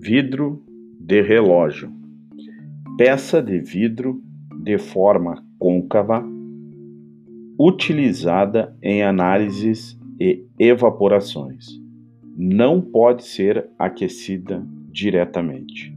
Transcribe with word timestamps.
Vidro 0.00 0.62
de 1.00 1.22
relógio. 1.22 1.90
Peça 2.96 3.42
de 3.42 3.58
vidro 3.58 4.22
de 4.62 4.78
forma 4.78 5.44
côncava 5.58 6.24
utilizada 7.58 8.76
em 8.82 9.02
análises 9.02 9.98
e 10.18 10.46
evaporações. 10.58 11.66
Não 12.36 12.80
pode 12.80 13.24
ser 13.24 13.68
aquecida 13.78 14.66
diretamente. 14.90 15.94